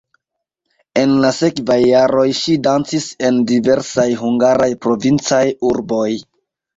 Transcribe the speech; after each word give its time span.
En 0.99 1.11
la 1.25 1.29
sekvaj 1.39 1.75
jaroj 1.81 2.23
ŝi 2.39 2.55
dancis 2.67 3.05
en 3.27 3.37
diversaj 3.51 4.07
hungaraj 4.23 4.71
provincaj 4.87 5.43
urboj. 5.73 6.09